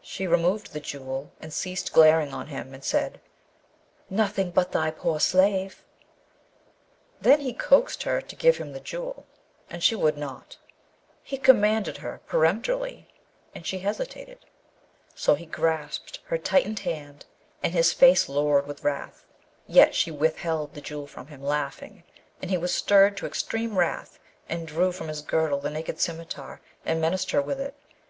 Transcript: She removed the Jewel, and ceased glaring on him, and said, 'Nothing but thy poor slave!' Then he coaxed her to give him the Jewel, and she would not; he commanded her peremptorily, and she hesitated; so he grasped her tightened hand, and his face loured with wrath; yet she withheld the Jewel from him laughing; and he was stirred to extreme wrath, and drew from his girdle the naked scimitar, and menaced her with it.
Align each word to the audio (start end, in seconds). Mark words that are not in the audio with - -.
She 0.00 0.26
removed 0.26 0.72
the 0.72 0.80
Jewel, 0.80 1.30
and 1.42 1.52
ceased 1.52 1.92
glaring 1.92 2.32
on 2.32 2.46
him, 2.46 2.72
and 2.72 2.82
said, 2.82 3.20
'Nothing 4.08 4.50
but 4.50 4.72
thy 4.72 4.90
poor 4.90 5.20
slave!' 5.20 5.84
Then 7.20 7.40
he 7.40 7.52
coaxed 7.52 8.04
her 8.04 8.22
to 8.22 8.34
give 8.34 8.56
him 8.56 8.72
the 8.72 8.80
Jewel, 8.80 9.26
and 9.68 9.84
she 9.84 9.94
would 9.94 10.16
not; 10.16 10.56
he 11.22 11.36
commanded 11.36 11.98
her 11.98 12.22
peremptorily, 12.26 13.08
and 13.54 13.66
she 13.66 13.80
hesitated; 13.80 14.46
so 15.14 15.34
he 15.34 15.44
grasped 15.44 16.20
her 16.28 16.38
tightened 16.38 16.78
hand, 16.78 17.26
and 17.62 17.74
his 17.74 17.92
face 17.92 18.26
loured 18.26 18.66
with 18.66 18.84
wrath; 18.84 19.26
yet 19.66 19.94
she 19.94 20.10
withheld 20.10 20.72
the 20.72 20.80
Jewel 20.80 21.06
from 21.06 21.26
him 21.26 21.42
laughing; 21.42 22.04
and 22.40 22.50
he 22.50 22.56
was 22.56 22.74
stirred 22.74 23.18
to 23.18 23.26
extreme 23.26 23.76
wrath, 23.76 24.18
and 24.48 24.66
drew 24.66 24.92
from 24.92 25.08
his 25.08 25.20
girdle 25.20 25.60
the 25.60 25.68
naked 25.68 26.00
scimitar, 26.00 26.62
and 26.86 27.02
menaced 27.02 27.32
her 27.32 27.42
with 27.42 27.60
it. 27.60 27.74